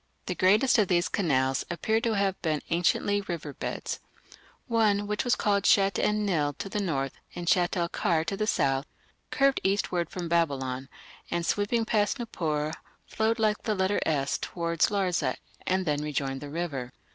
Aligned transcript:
The 0.25 0.33
greatest 0.33 0.79
of 0.79 0.87
these 0.87 1.07
canals 1.07 1.63
appear 1.69 2.01
to 2.01 2.13
have 2.13 2.41
been 2.41 2.63
anciently 2.71 3.21
river 3.21 3.53
beds. 3.53 3.99
One, 4.65 5.05
which 5.05 5.27
is 5.27 5.35
called 5.35 5.67
Shatt 5.67 5.99
en 5.99 6.25
Nil 6.25 6.53
to 6.53 6.69
the 6.69 6.79
north, 6.79 7.13
and 7.35 7.47
Shatt 7.47 7.77
el 7.77 7.87
Kar 7.87 8.25
to 8.25 8.35
the 8.35 8.47
south, 8.47 8.87
curved 9.29 9.61
eastward 9.63 10.09
from 10.09 10.27
Babylon, 10.27 10.89
and 11.29 11.45
sweeping 11.45 11.85
past 11.85 12.17
Nippur, 12.17 12.71
flowed 13.05 13.37
like 13.37 13.61
the 13.61 13.75
letter 13.75 13.99
S 14.03 14.39
towards 14.41 14.89
Larsa 14.89 15.35
and 15.67 15.85
then 15.85 16.01
rejoined 16.01 16.41
the 16.41 16.49
river. 16.49 16.91